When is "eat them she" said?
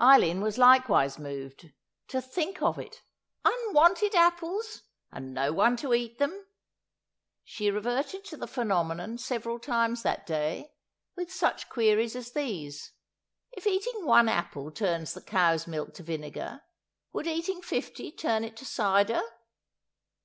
5.94-7.70